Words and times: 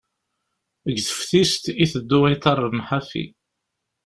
Deg 0.85 0.97
teftist, 1.07 1.63
iteddu 1.83 2.19
iḍarren 2.33 2.85
ḥafi. 2.87 3.25